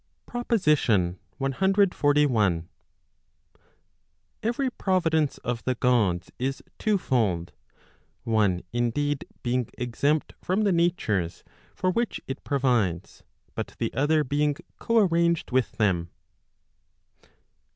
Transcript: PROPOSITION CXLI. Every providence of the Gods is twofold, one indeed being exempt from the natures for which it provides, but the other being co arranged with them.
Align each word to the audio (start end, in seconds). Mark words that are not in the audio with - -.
PROPOSITION 0.25 1.19
CXLI. 1.39 2.65
Every 4.41 4.69
providence 4.71 5.37
of 5.37 5.63
the 5.63 5.75
Gods 5.75 6.31
is 6.39 6.63
twofold, 6.79 7.51
one 8.23 8.63
indeed 8.73 9.25
being 9.43 9.69
exempt 9.77 10.33
from 10.41 10.63
the 10.63 10.71
natures 10.71 11.43
for 11.75 11.91
which 11.91 12.19
it 12.25 12.43
provides, 12.43 13.21
but 13.53 13.75
the 13.77 13.93
other 13.93 14.23
being 14.23 14.55
co 14.79 14.97
arranged 14.97 15.51
with 15.51 15.73
them. 15.73 16.09